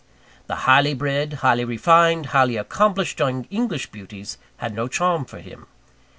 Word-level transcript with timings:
The 0.47 0.55
highly 0.65 0.95
bred, 0.95 1.31
highly 1.45 1.63
refined, 1.63 2.25
highly 2.33 2.57
accomplished 2.57 3.19
young 3.19 3.43
English 3.51 3.91
beauties 3.91 4.39
had 4.57 4.73
no 4.73 4.87
charm 4.87 5.25
for 5.25 5.37
him. 5.37 5.67